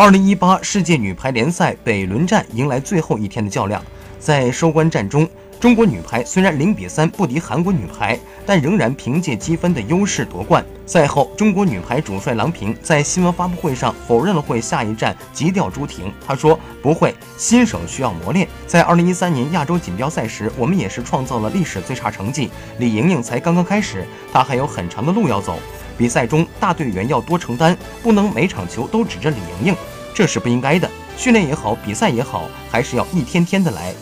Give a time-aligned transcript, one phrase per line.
[0.00, 3.84] 二零一八世界女排联赛北仑站迎来最后一天的较量，
[4.18, 5.28] 在收官战中，
[5.60, 10.64] 中国女排虽然零比三不敌韩国女排，但仍然凭借积分的优势夺冠。
[10.86, 16.10] 赛后，中国女排主帅郎平在新闻发布会上否认了会下一站急调朱婷。
[16.26, 18.48] 他说：“不会，新手需要磨练。
[18.66, 22.50] 在二零一三年亚洲锦标赛时，我们也是创造了历史最差成绩。
[22.78, 25.58] 李盈莹才刚刚开始，她还有很长的路要走。
[25.98, 29.76] 比赛中，大队员要多承担，不能每场球都指着李盈莹，
[30.14, 30.90] 这是不应该的。
[31.18, 33.92] 训练也好，比赛也好，还是要一天天的来。”